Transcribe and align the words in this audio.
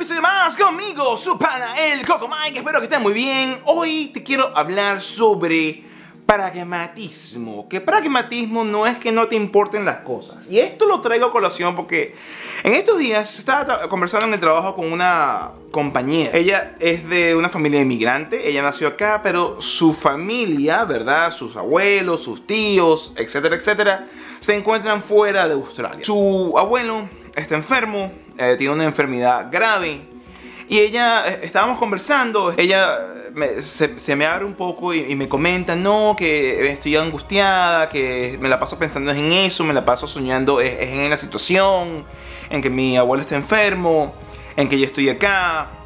episodio 0.00 0.22
más 0.22 0.56
conmigo, 0.56 1.14
su 1.18 1.36
pana, 1.36 1.74
el 1.76 2.06
Coco 2.06 2.26
Mike. 2.26 2.60
Espero 2.60 2.78
que 2.78 2.84
estén 2.84 3.02
muy 3.02 3.12
bien. 3.12 3.58
Hoy 3.66 4.06
te 4.06 4.22
quiero 4.22 4.56
hablar 4.56 5.02
sobre 5.02 5.84
pragmatismo. 6.24 7.68
Que 7.68 7.82
pragmatismo 7.82 8.64
no 8.64 8.86
es 8.86 8.96
que 8.96 9.12
no 9.12 9.28
te 9.28 9.36
importen 9.36 9.84
las 9.84 9.98
cosas. 9.98 10.50
Y 10.50 10.58
esto 10.58 10.86
lo 10.86 11.02
traigo 11.02 11.26
a 11.26 11.30
colación 11.30 11.76
porque 11.76 12.14
en 12.64 12.72
estos 12.72 12.96
días 12.96 13.38
estaba 13.38 13.90
conversando 13.90 14.26
en 14.26 14.32
el 14.32 14.40
trabajo 14.40 14.74
con 14.74 14.90
una 14.90 15.50
compañera. 15.70 16.34
Ella 16.34 16.76
es 16.80 17.06
de 17.06 17.36
una 17.36 17.50
familia 17.50 17.82
inmigrante. 17.82 18.48
Ella 18.48 18.62
nació 18.62 18.88
acá, 18.88 19.20
pero 19.22 19.60
su 19.60 19.92
familia, 19.92 20.82
¿verdad? 20.86 21.30
Sus 21.30 21.56
abuelos, 21.56 22.22
sus 22.22 22.46
tíos, 22.46 23.12
etcétera, 23.16 23.54
etcétera, 23.54 24.06
se 24.38 24.54
encuentran 24.54 25.02
fuera 25.02 25.46
de 25.46 25.52
Australia. 25.52 26.02
Su 26.06 26.54
abuelo 26.56 27.06
está 27.36 27.54
enfermo, 27.54 28.12
eh, 28.40 28.56
tiene 28.56 28.74
una 28.74 28.84
enfermedad 28.84 29.48
grave. 29.50 30.00
Y 30.68 30.78
ella, 30.78 31.28
eh, 31.28 31.40
estábamos 31.42 31.78
conversando, 31.78 32.54
ella 32.56 32.98
se, 33.60 34.16
me 34.16 34.26
abre 34.26 34.44
un 34.44 34.54
poco 34.54 34.94
y, 34.94 35.14
me 35.14 35.28
comenta, 35.28 35.76
no, 35.76 36.14
que 36.18 36.70
estoy 36.70 36.96
angustiada, 36.96 37.88
que 37.88 38.38
me 38.40 38.48
la 38.48 38.58
paso 38.58 38.78
pensando 38.78 39.12
en 39.12 39.32
eso, 39.32 39.64
me 39.64 39.74
la 39.74 39.84
paso 39.84 40.06
soñando 40.06 40.60
es, 40.60 40.80
en 40.80 41.10
la 41.10 41.16
situación, 41.16 42.04
en 42.48 42.60
que 42.60 42.70
mi 42.70 42.96
abuelo 42.96 43.22
está 43.22 43.36
enfermo, 43.36 44.14
en 44.56 44.68
que 44.68 44.78
yo 44.78 44.86
estoy 44.86 45.08
acá 45.08 45.79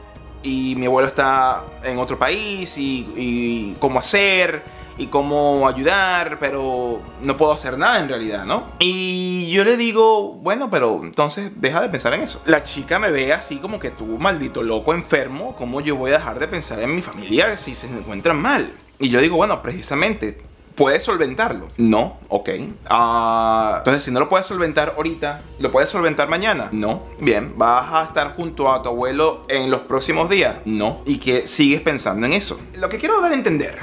y 0.44 0.76
mi 0.76 0.86
abuelo 0.86 1.08
está 1.08 1.64
en 1.82 1.98
otro 1.98 2.18
país 2.18 2.76
y, 2.76 3.74
cómo 3.80 3.98
hacer 3.98 4.62
y 4.96 5.06
cómo 5.06 5.66
ayudar, 5.66 6.38
pero 6.38 7.00
no 7.20 7.36
puedo 7.36 7.52
hacer 7.52 7.76
nada 7.76 7.98
en 7.98 8.08
realidad, 8.08 8.44
¿no? 8.44 8.68
Y 8.78 9.50
yo 9.50 9.64
le 9.64 9.76
digo, 9.76 10.34
bueno, 10.34 10.70
pero 10.70 11.00
entonces 11.02 11.60
deja 11.60 11.80
de 11.80 11.88
pensar 11.88 12.14
en 12.14 12.20
eso. 12.20 12.40
La 12.46 12.62
chica 12.62 13.00
me 13.00 13.10
ve 13.10 13.32
así 13.32 13.56
como 13.56 13.80
que 13.80 13.90
tú, 13.90 14.04
maldito 14.18 14.62
loco 14.62 14.94
enfermo, 14.94 15.56
¿cómo 15.56 15.80
yo 15.80 15.96
voy 15.96 16.12
a 16.12 16.18
dejar 16.18 16.38
de 16.38 16.46
pensar 16.46 16.80
en 16.80 16.94
mi 16.94 17.02
familia 17.02 17.56
si 17.56 17.74
se 17.74 17.88
encuentran 17.88 18.40
mal? 18.40 18.70
Y 19.00 19.08
yo 19.08 19.20
digo, 19.20 19.36
bueno, 19.36 19.60
precisamente, 19.62 20.40
¿puedes 20.74 21.02
solventarlo? 21.02 21.68
No, 21.76 22.18
ok. 22.28 22.50
Ah, 22.86 23.76
entonces, 23.78 24.04
si 24.04 24.10
no 24.10 24.20
lo 24.20 24.28
puedes 24.28 24.46
solventar 24.46 24.94
ahorita, 24.96 25.42
¿lo 25.58 25.70
puedes 25.70 25.90
solventar 25.90 26.28
mañana? 26.28 26.68
No. 26.72 27.04
Bien, 27.20 27.54
¿vas 27.56 27.92
a 27.92 28.04
estar 28.04 28.34
junto 28.34 28.72
a 28.72 28.82
tu 28.82 28.88
abuelo 28.88 29.42
en 29.48 29.70
los 29.70 29.80
próximos 29.80 30.28
días? 30.28 30.56
No. 30.64 31.02
Y 31.06 31.18
que 31.18 31.46
sigues 31.46 31.80
pensando 31.80 32.26
en 32.26 32.32
eso. 32.32 32.60
Lo 32.76 32.88
que 32.88 32.98
quiero 32.98 33.20
dar 33.20 33.32
a 33.32 33.34
entender 33.34 33.78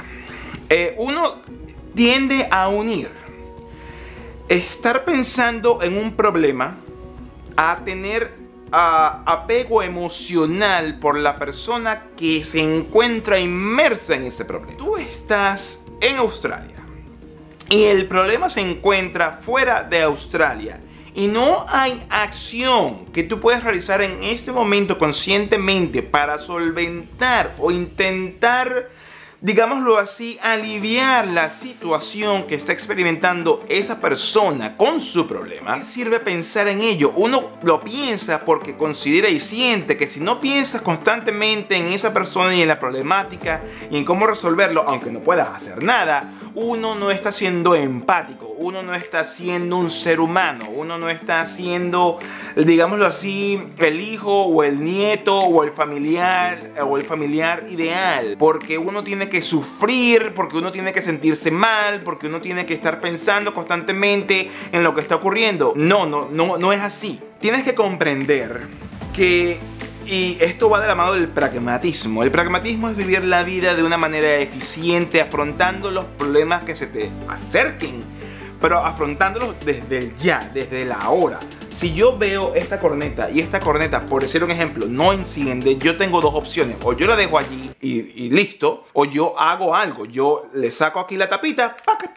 eh, 0.68 0.94
uno 0.98 1.34
tiende 1.94 2.48
a 2.50 2.68
unir 2.68 3.10
estar 4.48 5.04
pensando 5.04 5.82
en 5.82 5.96
un 5.96 6.14
problema 6.14 6.76
a 7.56 7.80
tener 7.84 8.42
apego 8.70 9.82
emocional 9.82 10.98
por 10.98 11.18
la 11.18 11.38
persona 11.38 12.04
que 12.16 12.42
se 12.42 12.60
encuentra 12.60 13.38
inmersa 13.38 14.14
en 14.14 14.24
ese 14.24 14.46
problema. 14.46 14.78
Tú 14.78 14.96
estás 14.96 15.84
en 16.00 16.16
Australia 16.16 16.81
y 17.72 17.84
el 17.84 18.04
problema 18.04 18.50
se 18.50 18.60
encuentra 18.60 19.38
fuera 19.42 19.82
de 19.82 20.02
Australia 20.02 20.78
y 21.14 21.26
no 21.28 21.64
hay 21.70 22.04
acción 22.10 23.06
que 23.06 23.22
tú 23.22 23.40
puedas 23.40 23.64
realizar 23.64 24.02
en 24.02 24.22
este 24.22 24.52
momento 24.52 24.98
conscientemente 24.98 26.02
para 26.02 26.38
solventar 26.38 27.54
o 27.58 27.70
intentar 27.70 28.90
digámoslo 29.42 29.98
así, 29.98 30.38
aliviar 30.40 31.26
la 31.26 31.50
situación 31.50 32.44
que 32.44 32.54
está 32.54 32.72
experimentando 32.72 33.64
esa 33.68 34.00
persona 34.00 34.76
con 34.76 35.00
su 35.00 35.26
problema, 35.26 35.82
sirve 35.82 36.20
pensar 36.20 36.68
en 36.68 36.80
ello. 36.80 37.12
Uno 37.16 37.50
lo 37.64 37.82
piensa 37.82 38.44
porque 38.44 38.76
considera 38.76 39.28
y 39.28 39.40
siente 39.40 39.96
que 39.96 40.06
si 40.06 40.20
no 40.20 40.40
piensas 40.40 40.80
constantemente 40.80 41.76
en 41.76 41.86
esa 41.86 42.14
persona 42.14 42.54
y 42.54 42.62
en 42.62 42.68
la 42.68 42.78
problemática 42.78 43.64
y 43.90 43.96
en 43.96 44.04
cómo 44.04 44.28
resolverlo, 44.28 44.84
aunque 44.86 45.10
no 45.10 45.18
puedas 45.20 45.48
hacer 45.48 45.82
nada, 45.82 46.32
uno 46.54 46.94
no 46.94 47.10
está 47.10 47.32
siendo 47.32 47.74
empático, 47.74 48.54
uno 48.58 48.82
no 48.82 48.94
está 48.94 49.24
siendo 49.24 49.76
un 49.76 49.90
ser 49.90 50.20
humano, 50.20 50.66
uno 50.74 50.98
no 50.98 51.08
está 51.08 51.44
siendo, 51.46 52.18
digámoslo 52.56 53.06
así, 53.06 53.62
el 53.78 54.00
hijo 54.00 54.44
o 54.44 54.62
el 54.62 54.84
nieto 54.84 55.38
o 55.38 55.64
el 55.64 55.70
familiar 55.72 56.72
o 56.82 56.96
el 56.96 57.02
familiar 57.04 57.64
ideal, 57.70 58.36
porque 58.38 58.78
uno 58.78 59.02
tiene 59.02 59.28
que 59.28 59.42
sufrir, 59.42 60.32
porque 60.34 60.56
uno 60.56 60.72
tiene 60.72 60.92
que 60.92 61.02
sentirse 61.02 61.50
mal, 61.50 62.02
porque 62.02 62.26
uno 62.26 62.40
tiene 62.40 62.66
que 62.66 62.74
estar 62.74 63.00
pensando 63.00 63.54
constantemente 63.54 64.50
en 64.72 64.82
lo 64.82 64.94
que 64.94 65.00
está 65.00 65.16
ocurriendo. 65.16 65.72
No, 65.76 66.06
no, 66.06 66.28
no, 66.30 66.58
no 66.58 66.72
es 66.72 66.80
así. 66.80 67.20
Tienes 67.40 67.64
que 67.64 67.74
comprender 67.74 68.68
que 69.12 69.58
y 70.06 70.36
esto 70.40 70.68
va 70.68 70.80
de 70.80 70.86
la 70.86 70.94
mano 70.94 71.12
del 71.12 71.28
pragmatismo. 71.28 72.22
El 72.22 72.30
pragmatismo 72.30 72.88
es 72.88 72.96
vivir 72.96 73.24
la 73.24 73.42
vida 73.42 73.74
de 73.74 73.82
una 73.82 73.96
manera 73.96 74.36
eficiente, 74.36 75.20
afrontando 75.20 75.90
los 75.90 76.04
problemas 76.04 76.62
que 76.62 76.74
se 76.74 76.86
te 76.86 77.10
acerquen, 77.28 78.02
pero 78.60 78.78
afrontándolos 78.78 79.54
desde 79.64 79.98
el 79.98 80.16
ya, 80.16 80.50
desde 80.52 80.84
la 80.84 81.08
hora. 81.10 81.40
Si 81.72 81.94
yo 81.94 82.18
veo 82.18 82.54
esta 82.54 82.78
corneta 82.78 83.30
y 83.30 83.40
esta 83.40 83.58
corneta, 83.58 84.04
por 84.06 84.22
decir 84.22 84.44
un 84.44 84.50
ejemplo, 84.50 84.86
no 84.86 85.12
enciende, 85.12 85.76
yo 85.78 85.96
tengo 85.96 86.20
dos 86.20 86.34
opciones. 86.34 86.76
O 86.82 86.92
yo 86.92 87.06
la 87.06 87.16
dejo 87.16 87.38
allí 87.38 87.70
y, 87.80 88.30
listo, 88.30 88.84
o 88.92 89.04
yo 89.04 89.38
hago 89.38 89.74
algo. 89.74 90.04
Yo 90.04 90.42
le 90.54 90.70
saco 90.70 91.00
aquí 91.00 91.16
la 91.16 91.28
tapita, 91.28 91.74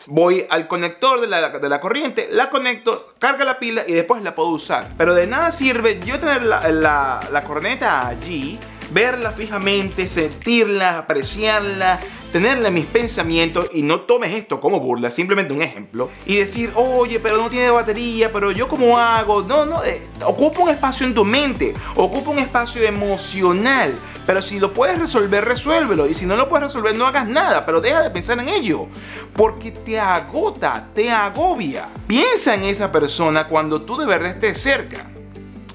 voy 0.07 0.45
al 0.49 0.67
conector 0.67 1.21
de 1.21 1.27
la, 1.27 1.49
de 1.57 1.69
la 1.69 1.79
corriente, 1.79 2.27
la 2.31 2.49
conecto, 2.49 3.13
carga 3.17 3.45
la 3.45 3.57
pila 3.57 3.83
y 3.87 3.93
después 3.93 4.21
la 4.21 4.35
puedo 4.35 4.49
usar. 4.49 4.93
Pero 4.97 5.15
de 5.15 5.25
nada 5.25 5.51
sirve 5.51 5.99
yo 6.05 6.19
tener 6.19 6.43
la, 6.43 6.69
la, 6.69 7.27
la 7.31 7.43
corneta 7.43 8.07
allí 8.07 8.59
verla 8.91 9.31
fijamente, 9.31 10.07
sentirla, 10.07 10.99
apreciarla, 10.99 11.99
tenerla 12.35 12.67
en 12.67 12.73
mis 12.73 12.85
pensamientos 12.85 13.69
y 13.71 13.81
no 13.81 14.01
tomes 14.01 14.33
esto 14.33 14.59
como 14.59 14.81
burla, 14.81 15.09
simplemente 15.09 15.53
un 15.53 15.61
ejemplo, 15.61 16.09
y 16.25 16.35
decir, 16.35 16.69
oye, 16.75 17.21
pero 17.21 17.37
no 17.37 17.49
tiene 17.49 17.69
batería, 17.69 18.29
pero 18.33 18.51
yo 18.51 18.67
cómo 18.67 18.99
hago, 18.99 19.43
no, 19.43 19.65
no, 19.65 19.81
eh, 19.85 20.01
ocupa 20.25 20.59
un 20.59 20.67
espacio 20.67 21.07
en 21.07 21.13
tu 21.13 21.23
mente, 21.23 21.73
ocupa 21.95 22.31
un 22.31 22.39
espacio 22.39 22.83
emocional, 22.83 23.97
pero 24.27 24.41
si 24.41 24.59
lo 24.59 24.73
puedes 24.73 24.99
resolver, 24.99 25.45
resuélvelo, 25.45 26.07
y 26.07 26.13
si 26.13 26.25
no 26.25 26.35
lo 26.35 26.49
puedes 26.49 26.67
resolver, 26.67 26.93
no 26.93 27.07
hagas 27.07 27.25
nada, 27.25 27.65
pero 27.65 27.79
deja 27.79 28.01
de 28.01 28.09
pensar 28.09 28.37
en 28.37 28.49
ello, 28.49 28.87
porque 29.33 29.71
te 29.71 29.97
agota, 29.97 30.89
te 30.93 31.09
agobia. 31.09 31.87
Piensa 32.05 32.53
en 32.55 32.65
esa 32.65 32.91
persona 32.91 33.47
cuando 33.47 33.83
tú 33.83 33.95
de 33.95 34.05
verdad 34.05 34.31
estés 34.31 34.61
cerca. 34.61 35.09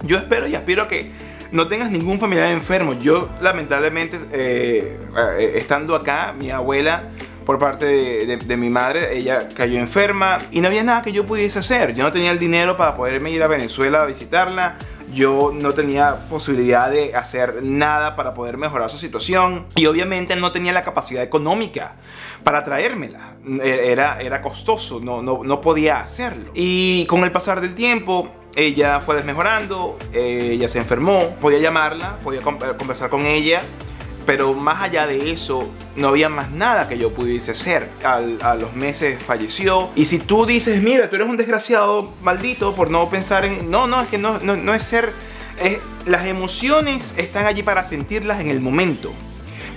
Yo 0.02 0.18
espero 0.18 0.46
y 0.46 0.54
aspiro 0.54 0.82
a 0.82 0.88
que 0.88 1.10
no 1.52 1.68
tengas 1.68 1.90
ningún 1.90 2.18
familiar 2.18 2.50
enfermo. 2.50 2.94
Yo 2.98 3.28
lamentablemente, 3.40 4.18
eh, 4.32 4.98
eh, 5.38 5.52
estando 5.56 5.94
acá, 5.94 6.34
mi 6.36 6.50
abuela 6.50 7.10
por 7.44 7.58
parte 7.58 7.86
de, 7.86 8.56
mi 8.56 8.70
madre, 8.70 9.16
ella 9.16 9.48
cayó 9.48 9.80
enferma 9.80 10.38
y 10.52 10.60
no 10.60 10.68
había 10.68 10.84
nada 10.84 11.02
que 11.02 11.10
yo 11.10 11.26
pudiese 11.26 11.58
hacer. 11.58 11.94
Yo 11.94 12.04
no 12.04 12.12
tenía 12.12 12.30
el 12.30 12.38
dinero 12.38 12.76
para 12.76 12.94
poderme 12.94 13.32
ir 13.32 13.42
a 13.42 13.48
Venezuela 13.48 14.02
a 14.02 14.06
visitarla. 14.06 14.76
Yo 15.12 15.50
no 15.52 15.74
tenía 15.74 16.28
posibilidad 16.28 16.88
de 16.88 17.12
hacer 17.16 17.64
nada 17.64 18.14
para 18.14 18.34
poder 18.34 18.56
mejorar 18.56 18.88
su 18.88 18.98
situación. 18.98 19.66
Y 19.74 19.86
obviamente 19.86 20.36
no 20.36 20.52
tenía 20.52 20.72
la 20.72 20.82
capacidad 20.82 21.24
económica 21.24 21.96
para 22.44 22.62
traérmela. 22.62 23.32
Era, 23.64 24.20
era 24.20 24.42
costoso, 24.42 25.00
no, 25.00 25.20
no, 25.20 25.40
no 25.42 25.60
podía 25.60 25.98
hacerlo. 25.98 26.52
Y 26.54 27.04
con 27.06 27.24
el 27.24 27.32
pasar 27.32 27.60
del 27.60 27.74
tiempo, 27.74 28.30
ella 28.56 29.00
fue 29.00 29.16
desmejorando, 29.16 29.98
ella 30.12 30.68
se 30.68 30.78
enfermó, 30.78 31.36
podía 31.40 31.58
llamarla, 31.58 32.18
podía 32.22 32.40
conversar 32.40 33.10
con 33.10 33.26
ella, 33.26 33.62
pero 34.26 34.54
más 34.54 34.82
allá 34.82 35.06
de 35.06 35.32
eso, 35.32 35.68
no 35.96 36.08
había 36.08 36.28
más 36.28 36.50
nada 36.50 36.88
que 36.88 36.98
yo 36.98 37.12
pudiese 37.12 37.52
hacer. 37.52 37.88
a 38.02 38.54
los 38.54 38.74
meses 38.74 39.22
falleció. 39.22 39.90
Y 39.96 40.04
si 40.04 40.18
tú 40.18 40.46
dices, 40.46 40.82
mira, 40.82 41.08
tú 41.10 41.16
eres 41.16 41.28
un 41.28 41.36
desgraciado 41.36 42.12
maldito 42.22 42.74
por 42.74 42.90
no 42.90 43.08
pensar 43.08 43.44
en... 43.44 43.70
No, 43.70 43.86
no, 43.86 44.00
es 44.00 44.08
que 44.08 44.18
no, 44.18 44.38
no, 44.38 44.74
es 44.74 44.82
ser... 44.82 45.12
las 46.06 46.26
emociones 46.26 47.14
están 47.16 47.46
allí 47.46 47.62
para 47.62 47.82
sentirlas 47.82 48.40
en 48.40 48.50
el 48.50 48.60
momento. 48.60 49.12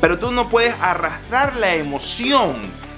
Pero 0.01 0.19
tú 0.19 0.31
no 0.31 0.49
puedes 0.49 0.75
arrastrar 0.81 1.55
la 1.55 1.75
emoción 1.75 2.57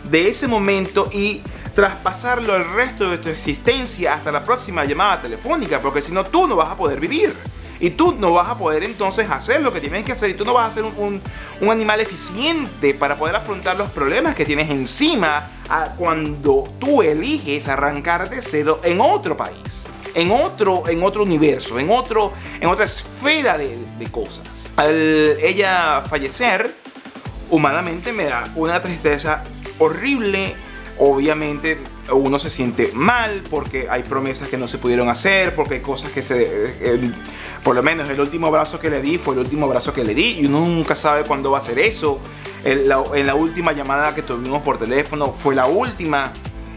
de 0.10 0.28
ese 0.28 0.48
momento 0.48 1.10
y 1.14 1.42
traspasarlo 1.76 2.56
el 2.56 2.74
resto 2.74 3.10
de 3.10 3.18
tu 3.18 3.30
existencia 3.30 4.16
hasta 4.16 4.32
la 4.32 4.44
próxima 4.44 4.86
llamada 4.86 5.22
telefónica, 5.22 5.82
porque 5.82 6.02
si 6.02 6.14
no 6.14 6.24
tú 6.24 6.48
no 6.48 6.56
vas 6.56 6.70
a 6.70 6.78
poder 6.78 7.00
vivir. 7.00 7.36
Y 7.78 7.90
tú 7.90 8.16
no 8.18 8.32
vas 8.32 8.48
a 8.48 8.58
poder 8.58 8.84
entonces 8.84 9.30
hacer 9.30 9.60
lo 9.60 9.74
que 9.74 9.82
tienes 9.82 10.06
que 10.06 10.14
hacer 10.14 10.30
y 10.30 10.34
tú 10.34 10.46
no 10.46 10.54
vas 10.54 10.72
a 10.72 10.74
ser 10.74 10.86
un, 10.86 11.22
animal 11.70 12.00
eficiente 12.00 12.94
para 12.94 13.18
poder 13.18 13.36
afrontar 13.36 13.76
los 13.76 13.90
problemas 13.90 14.34
que 14.34 14.46
tienes 14.46 14.70
encima 14.70 15.50
cuando 15.98 16.64
tú 16.80 17.02
eliges 17.02 17.68
arrancar 17.68 18.30
de 18.30 18.42
cero 18.42 18.80
en 18.82 19.02
otro 19.02 19.36
país, 19.36 19.88
en 20.14 20.32
otro, 20.32 20.88
en 20.88 21.04
otro 21.04 21.24
universo, 21.24 21.78
en, 21.78 21.90
otro, 21.92 22.32
en 22.62 22.70
otra 22.70 22.86
esfera 22.86 23.58
de, 23.58 23.78
de 24.00 24.06
cosas. 24.10 24.72
Al 24.78 25.38
ella 25.42 26.02
fallecer, 26.10 26.74
humanamente 27.50 28.14
me 28.14 28.24
da 28.24 28.46
una 28.56 28.82
tristeza 28.82 29.44
horrible 29.80 30.56
obviamente 30.98 31.78
uno 32.12 32.38
se 32.40 32.50
siente 32.50 32.92
mal 32.94 33.42
porque 33.50 33.88
hay 33.90 34.04
promesas 34.04 34.48
que 34.48 34.58
no 34.58 34.68
se 34.68 34.78
pudieron 34.78 35.10
hacer, 35.10 35.56
porque 35.56 35.76
hay 35.76 35.82
cosas 35.82 36.12
que 36.12 36.22
se... 36.22 36.72
Por 37.64 37.76
lo 37.76 37.82
menos 37.82 38.08
el 38.10 38.20
último 38.20 38.48
abrazo 38.48 38.80
que 38.80 38.90
le 38.90 39.02
di 39.02 39.18
fue 39.18 39.34
el 39.34 39.42
último 39.42 39.66
abrazo 39.66 39.94
que 39.94 40.04
le 40.04 40.14
di 40.14 40.40
y 40.40 40.46
uno 40.46 40.62
nunca 40.62 40.96
sabe 40.96 41.24
cuándo 41.24 41.52
va 41.52 41.58
a 41.58 41.62
ser 41.62 41.80
eso. 41.80 42.20
En 42.64 42.88
la, 42.88 43.04
en 43.14 43.28
la 43.28 43.36
última 43.36 43.74
llamada 43.74 44.14
que 44.14 44.22
tuvimos 44.22 44.62
por 44.62 44.78
teléfono 44.78 45.32
fue 45.32 45.56
la 45.56 45.66
última. 45.66 46.32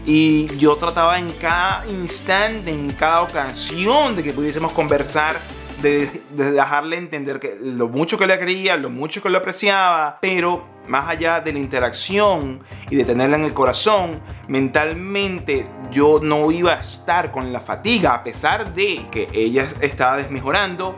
Y 0.05 0.55
yo 0.57 0.75
trataba 0.77 1.19
en 1.19 1.31
cada 1.33 1.85
instante, 1.87 2.71
en 2.71 2.91
cada 2.93 3.21
ocasión 3.21 4.15
de 4.15 4.23
que 4.23 4.33
pudiésemos 4.33 4.71
conversar, 4.71 5.39
de, 5.81 6.23
dejarle 6.31 6.97
entender 6.97 7.39
que 7.39 7.57
lo 7.61 7.87
mucho 7.87 8.17
que 8.17 8.27
le 8.27 8.37
quería, 8.39 8.77
lo 8.77 8.89
mucho 8.89 9.21
que 9.21 9.29
lo 9.29 9.37
apreciaba, 9.37 10.19
pero 10.21 10.65
más 10.87 11.09
allá 11.09 11.39
de 11.39 11.53
la 11.53 11.59
interacción 11.59 12.61
y 12.89 12.95
de 12.95 13.05
tenerla 13.05 13.37
en 13.37 13.45
el 13.45 13.53
corazón, 13.53 14.19
mentalmente 14.47 15.67
yo 15.91 16.19
no 16.21 16.51
iba 16.51 16.73
a 16.73 16.79
estar 16.79 17.31
con 17.31 17.53
la 17.53 17.59
fatiga, 17.59 18.15
a 18.15 18.23
pesar 18.23 18.73
de 18.73 19.05
que 19.11 19.27
ella 19.33 19.67
estaba 19.81 20.17
desmejorando, 20.17 20.95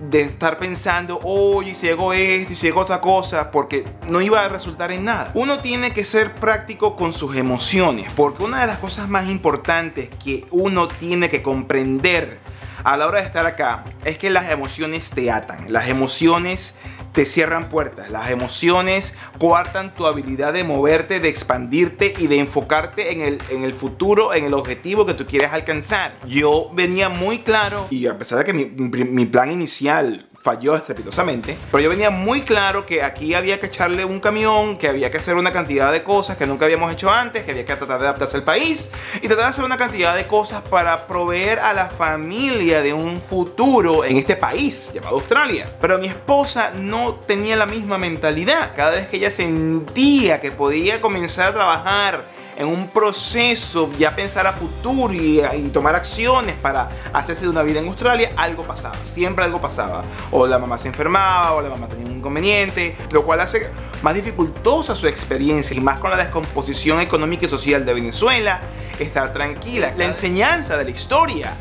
de 0.00 0.22
estar 0.22 0.58
pensando, 0.58 1.18
oye, 1.24 1.74
si 1.74 1.88
hago 1.88 2.12
esto 2.12 2.54
si 2.54 2.68
hago 2.68 2.80
otra 2.80 3.00
cosa, 3.00 3.50
porque 3.50 3.84
no 4.08 4.20
iba 4.20 4.44
a 4.44 4.48
resultar 4.48 4.92
en 4.92 5.04
nada. 5.04 5.30
Uno 5.34 5.58
tiene 5.58 5.92
que 5.92 6.04
ser 6.04 6.32
práctico 6.34 6.96
con 6.96 7.12
sus 7.12 7.36
emociones, 7.36 8.10
porque 8.14 8.44
una 8.44 8.60
de 8.60 8.66
las 8.66 8.78
cosas 8.78 9.08
más 9.08 9.28
importantes 9.28 10.08
que 10.22 10.46
uno 10.50 10.88
tiene 10.88 11.28
que 11.28 11.42
comprender 11.42 12.38
a 12.84 12.96
la 12.96 13.06
hora 13.06 13.20
de 13.20 13.26
estar 13.26 13.46
acá 13.46 13.84
es 14.04 14.18
que 14.18 14.30
las 14.30 14.50
emociones 14.50 15.10
te 15.10 15.30
atan, 15.30 15.72
las 15.72 15.88
emociones 15.88 16.78
te 17.12 17.24
cierran 17.24 17.68
puertas, 17.68 18.10
las 18.10 18.30
emociones 18.30 19.16
coartan 19.38 19.94
tu 19.94 20.06
habilidad 20.06 20.52
de 20.52 20.64
moverte, 20.64 21.20
de 21.20 21.28
expandirte 21.28 22.14
y 22.18 22.26
de 22.26 22.38
enfocarte 22.38 23.12
en 23.12 23.22
el, 23.22 23.38
en 23.50 23.64
el 23.64 23.72
futuro, 23.72 24.34
en 24.34 24.44
el 24.44 24.54
objetivo 24.54 25.06
que 25.06 25.14
tú 25.14 25.26
quieres 25.26 25.52
alcanzar. 25.52 26.16
Yo 26.26 26.70
venía 26.74 27.08
muy 27.08 27.38
claro 27.38 27.86
y 27.90 28.06
a 28.06 28.18
pesar 28.18 28.38
de 28.38 28.44
que 28.44 28.52
mi, 28.52 28.66
mi 28.66 29.26
plan 29.26 29.50
inicial 29.50 30.27
falló 30.40 30.76
estrepitosamente. 30.76 31.56
Pero 31.70 31.82
yo 31.82 31.90
venía 31.90 32.10
muy 32.10 32.42
claro 32.42 32.86
que 32.86 33.02
aquí 33.02 33.34
había 33.34 33.58
que 33.58 33.66
echarle 33.66 34.04
un 34.04 34.20
camión, 34.20 34.78
que 34.78 34.88
había 34.88 35.10
que 35.10 35.18
hacer 35.18 35.34
una 35.34 35.52
cantidad 35.52 35.92
de 35.92 36.02
cosas 36.02 36.36
que 36.36 36.46
nunca 36.46 36.64
habíamos 36.64 36.92
hecho 36.92 37.10
antes, 37.10 37.42
que 37.42 37.50
había 37.50 37.64
que 37.64 37.76
tratar 37.76 38.00
de 38.00 38.06
adaptarse 38.06 38.36
al 38.36 38.44
país 38.44 38.92
y 39.16 39.26
tratar 39.26 39.44
de 39.44 39.50
hacer 39.50 39.64
una 39.64 39.76
cantidad 39.76 40.14
de 40.14 40.26
cosas 40.26 40.62
para 40.62 41.06
proveer 41.06 41.58
a 41.58 41.72
la 41.72 41.88
familia 41.88 42.82
de 42.82 42.92
un 42.92 43.20
futuro 43.20 44.04
en 44.04 44.16
este 44.16 44.36
país 44.36 44.92
llamado 44.94 45.16
Australia. 45.16 45.66
Pero 45.80 45.98
mi 45.98 46.06
esposa 46.06 46.70
no 46.70 47.16
tenía 47.26 47.56
la 47.56 47.66
misma 47.66 47.98
mentalidad. 47.98 48.74
Cada 48.74 48.92
vez 48.92 49.08
que 49.08 49.16
ella 49.16 49.30
sentía 49.30 50.40
que 50.40 50.52
podía 50.52 51.00
comenzar 51.00 51.48
a 51.48 51.54
trabajar 51.54 52.24
en 52.58 52.66
un 52.66 52.88
proceso, 52.88 53.88
ya 53.96 54.16
pensar 54.16 54.44
a 54.48 54.52
futuro 54.52 55.14
y, 55.14 55.40
tomar 55.72 55.94
acciones 55.94 56.56
para 56.56 56.88
hacerse 57.12 57.42
de 57.42 57.50
una 57.50 57.62
vida 57.62 57.78
en 57.78 57.86
Australia, 57.86 58.32
algo 58.36 58.64
pasaba, 58.64 58.96
siempre 59.04 59.44
algo 59.44 59.60
pasaba. 59.60 60.02
O 60.32 60.44
la 60.44 60.58
mamá 60.58 60.76
se 60.76 60.88
enfermaba, 60.88 61.52
o 61.52 61.62
la 61.62 61.68
mamá 61.68 61.86
tenía 61.86 62.06
un 62.06 62.16
inconveniente, 62.16 62.96
lo 63.12 63.24
cual 63.24 63.40
hace 63.40 63.70
más 64.02 64.14
dificultosa 64.14 64.96
su 64.96 65.06
experiencia 65.06 65.76
y 65.76 65.80
más 65.80 66.00
con 66.00 66.10
la 66.10 66.16
descomposición 66.16 67.00
económica 67.00 67.46
y 67.46 67.48
social 67.48 67.86
de 67.86 67.94
Venezuela, 67.94 68.60
estar 68.98 69.32
tranquila. 69.32 69.94
La 69.96 70.06
enseñanza 70.06 70.76
de 70.76 70.84
la 70.84 70.90
historia 70.90 71.54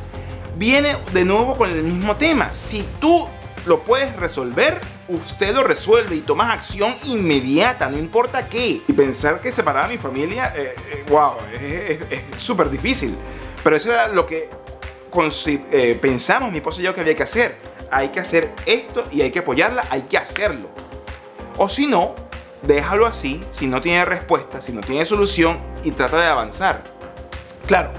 viene 0.57 0.95
de 1.13 1.25
nuevo 1.25 1.55
con 1.55 1.69
el 1.69 1.83
mismo 1.83 2.15
tema. 2.15 2.51
Si 2.55 2.83
tú 2.99 3.27
lo 3.67 3.83
puedes 3.83 4.15
resolver, 4.15 4.79
usted 5.07 5.53
lo 5.53 5.63
resuelve 5.63 6.15
y 6.15 6.21
tomas 6.21 6.53
acción 6.53 6.93
inmediata, 7.05 7.89
no 7.89 7.97
importa 7.97 8.47
qué. 8.47 8.81
Y 8.87 8.93
pensar 8.93 9.41
que 9.41 9.51
separar 9.51 9.85
a 9.85 9.87
mi 9.87 9.97
familia, 9.97 10.53
eh, 10.55 10.73
eh, 10.91 11.05
wow, 11.09 11.33
es 11.53 12.41
súper 12.41 12.69
difícil. 12.69 13.15
Pero 13.63 13.75
eso 13.75 13.91
era 13.91 14.07
lo 14.07 14.25
que 14.25 14.49
eh, 15.71 15.97
pensamos 16.01 16.51
mi 16.51 16.57
esposo 16.57 16.79
y 16.79 16.83
yo 16.83 16.95
que 16.95 17.01
había 17.01 17.15
que 17.15 17.23
hacer. 17.23 17.57
Hay 17.91 18.09
que 18.09 18.19
hacer 18.19 18.53
esto 18.65 19.05
y 19.11 19.21
hay 19.21 19.31
que 19.31 19.39
apoyarla, 19.39 19.85
hay 19.89 20.03
que 20.03 20.17
hacerlo. 20.17 20.69
O 21.57 21.69
si 21.69 21.87
no, 21.87 22.15
déjalo 22.61 23.05
así, 23.05 23.43
si 23.49 23.67
no 23.67 23.81
tiene 23.81 24.05
respuesta, 24.05 24.61
si 24.61 24.71
no 24.71 24.81
tiene 24.81 25.05
solución 25.05 25.59
y 25.83 25.91
trata 25.91 26.19
de 26.21 26.27
avanzar. 26.27 26.83
Claro, 27.65 27.91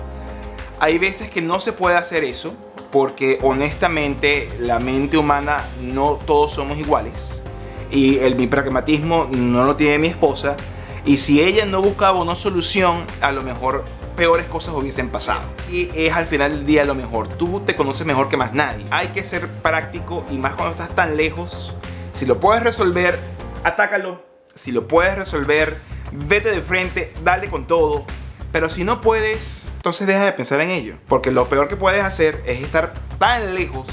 hay 0.81 0.99
veces 0.99 1.31
que 1.31 1.43
no 1.43 1.61
se 1.61 1.73
puede 1.73 1.97
hacer 1.97 2.25
eso 2.25 2.55
porque 2.90 3.38
honestamente 3.43 4.49
la 4.58 4.79
mente 4.79 5.19
humana 5.19 5.64
no 5.81 6.19
todos 6.26 6.52
somos 6.52 6.79
iguales. 6.79 7.43
Y 7.90 8.19
el, 8.19 8.37
mi 8.37 8.46
pragmatismo 8.46 9.29
no 9.31 9.64
lo 9.64 9.76
tiene 9.76 9.99
mi 9.99 10.08
esposa. 10.08 10.56
Y 11.05 11.17
si 11.19 11.40
ella 11.40 11.64
no 11.64 11.81
buscaba 11.81 12.20
una 12.20 12.35
solución 12.35 13.05
a 13.20 13.32
lo 13.32 13.43
mejor 13.43 13.85
peores 14.17 14.46
cosas 14.46 14.75
hubiesen 14.75 15.11
pasado. 15.11 15.43
Y 15.70 15.90
es 15.94 16.12
al 16.12 16.26
final 16.26 16.50
del 16.50 16.67
día 16.67 16.85
lo 16.85 16.94
mejor. 16.94 17.29
Tú 17.29 17.61
te 17.61 17.76
conoces 17.76 18.06
mejor 18.06 18.29
que 18.29 18.37
más 18.37 18.52
nadie. 18.52 18.85
Hay 18.90 19.08
que 19.08 19.23
ser 19.23 19.49
práctico 19.49 20.25
y 20.31 20.38
más 20.38 20.55
cuando 20.55 20.73
estás 20.73 20.94
tan 20.94 21.17
lejos. 21.17 21.75
Si 22.12 22.26
lo 22.26 22.40
puedes 22.40 22.62
resolver 22.62 23.19
atácalo. 23.64 24.23
Si 24.55 24.73
lo 24.73 24.88
puedes 24.88 25.17
resolver 25.17 25.79
vete 26.11 26.50
de 26.50 26.61
frente 26.61 27.12
dale 27.23 27.49
con 27.49 27.67
todo. 27.67 28.05
Pero 28.50 28.70
si 28.70 28.82
no 28.82 29.00
puedes, 29.00 29.69
entonces 29.88 30.06
deja 30.06 30.26
de 30.26 30.32
pensar 30.32 30.61
en 30.61 30.70
ello. 30.70 30.96
Porque 31.08 31.31
lo 31.31 31.49
peor 31.49 31.69
que 31.69 31.76
puedes 31.76 32.02
hacer 32.02 32.43
es 32.44 32.62
estar 32.62 32.93
tan 33.19 33.55
lejos 33.55 33.88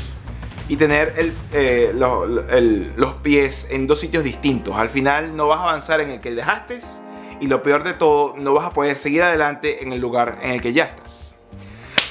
y 0.67 0.75
tener 0.75 1.13
eh, 1.53 1.93
los 1.95 3.13
pies 3.15 3.67
en 3.69 3.87
dos 3.87 3.99
sitios 3.99 4.23
distintos. 4.23 4.75
Al 4.75 4.89
final 4.89 5.37
no 5.37 5.47
vas 5.47 5.59
a 5.59 5.63
avanzar 5.63 6.01
en 6.01 6.09
el 6.09 6.19
que 6.19 6.35
dejaste 6.35 6.79
y 7.39 7.47
lo 7.47 7.63
peor 7.63 7.83
de 7.83 7.93
todo, 7.93 8.35
no 8.37 8.53
vas 8.53 8.65
a 8.65 8.71
poder 8.71 8.97
seguir 8.97 9.23
adelante 9.23 9.83
en 9.83 9.93
el 9.93 10.01
lugar 10.01 10.39
en 10.41 10.51
el 10.51 10.61
que 10.61 10.73
ya 10.73 10.85
estás. 10.85 11.37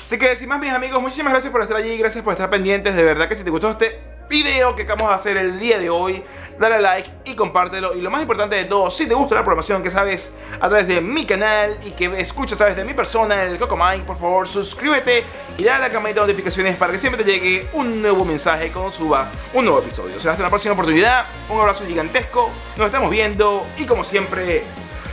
Así 0.02 0.18
que 0.18 0.34
sin 0.34 0.48
más 0.48 0.60
mis 0.60 0.70
amigos, 0.70 1.02
muchísimas 1.02 1.32
gracias 1.32 1.52
por 1.52 1.60
estar 1.60 1.76
allí, 1.76 1.96
gracias 1.98 2.24
por 2.24 2.32
estar 2.32 2.48
pendientes. 2.48 2.94
De 2.94 3.02
verdad 3.02 3.28
que 3.28 3.36
si 3.36 3.44
te 3.44 3.50
gustó 3.50 3.70
este 3.70 4.00
video 4.30 4.74
que 4.76 4.82
acabamos 4.82 5.10
de 5.10 5.14
hacer 5.14 5.36
el 5.36 5.58
día 5.58 5.78
de 5.78 5.90
hoy. 5.90 6.22
Dale 6.58 6.80
like 6.80 7.10
y 7.24 7.34
compártelo. 7.34 7.94
Y 7.94 8.00
lo 8.00 8.10
más 8.10 8.20
importante 8.20 8.56
de 8.56 8.64
todo, 8.64 8.90
si 8.90 9.06
te 9.06 9.14
gusta 9.14 9.34
la 9.34 9.42
programación 9.42 9.82
que 9.82 9.90
sabes 9.90 10.32
a 10.60 10.68
través 10.68 10.86
de 10.86 11.00
mi 11.00 11.26
canal 11.26 11.78
y 11.84 11.90
que 11.92 12.06
escuchas 12.18 12.54
a 12.54 12.58
través 12.58 12.76
de 12.76 12.84
mi 12.84 12.94
persona, 12.94 13.42
el 13.42 13.58
Cocomine, 13.58 14.04
por 14.04 14.18
favor 14.18 14.46
suscríbete 14.46 15.24
y 15.58 15.64
dale 15.64 15.84
a 15.84 15.88
la 15.88 15.92
campanita 15.92 16.20
de 16.20 16.28
notificaciones 16.28 16.76
para 16.76 16.92
que 16.92 16.98
siempre 16.98 17.24
te 17.24 17.32
llegue 17.32 17.68
un 17.72 18.00
nuevo 18.00 18.24
mensaje 18.24 18.70
cuando 18.70 18.92
suba 18.92 19.28
un 19.52 19.64
nuevo 19.64 19.80
episodio. 19.80 20.18
Será 20.20 20.32
hasta 20.32 20.44
la 20.44 20.50
próxima 20.50 20.74
oportunidad. 20.74 21.24
Un 21.48 21.60
abrazo 21.60 21.84
gigantesco. 21.86 22.50
Nos 22.76 22.86
estamos 22.86 23.10
viendo 23.10 23.66
y 23.78 23.84
como 23.84 24.04
siempre, 24.04 24.64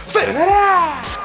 ¡Sayonara! 0.07 1.20